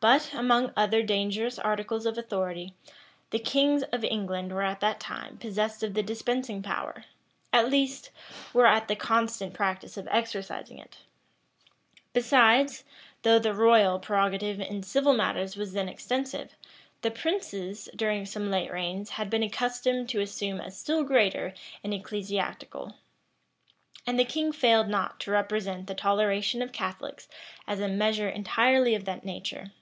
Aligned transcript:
But, 0.00 0.32
among 0.32 0.72
other 0.76 1.02
dangerous 1.02 1.58
articles 1.58 2.06
of 2.06 2.16
authority, 2.16 2.72
the 3.30 3.40
kings 3.40 3.82
of 3.90 4.04
England 4.04 4.52
were 4.52 4.62
at 4.62 4.78
that 4.78 5.00
time 5.00 5.38
possessed 5.38 5.82
of 5.82 5.94
the 5.94 6.04
dispensing 6.04 6.62
power; 6.62 7.04
at 7.52 7.68
least, 7.68 8.10
were 8.54 8.68
at 8.68 8.86
the 8.86 8.94
constant 8.94 9.54
practice 9.54 9.96
of 9.96 10.06
exercising 10.12 10.78
it. 10.78 10.98
Besides, 12.12 12.84
though 13.22 13.40
the 13.40 13.52
royal 13.52 13.98
prerogative 13.98 14.60
in 14.60 14.84
civil 14.84 15.14
matters 15.14 15.56
was 15.56 15.72
then 15.72 15.88
extensive, 15.88 16.54
the 17.02 17.10
princes, 17.10 17.88
during 17.96 18.24
some 18.24 18.52
late 18.52 18.70
reigns, 18.70 19.10
had 19.10 19.28
been 19.28 19.42
accustomed 19.42 20.08
to 20.10 20.20
assume 20.20 20.60
a 20.60 20.70
still 20.70 21.02
greater 21.02 21.54
in 21.82 21.92
ecclesiastical. 21.92 22.94
And 24.06 24.16
the 24.16 24.24
king 24.24 24.52
failed 24.52 24.86
not 24.86 25.18
to 25.22 25.32
represent 25.32 25.88
the 25.88 25.94
toleration 25.96 26.62
of 26.62 26.70
Catholics 26.70 27.26
as 27.66 27.80
a 27.80 27.88
measure 27.88 28.28
entirely 28.28 28.94
of 28.94 29.04
that 29.06 29.24
nature. 29.24 29.72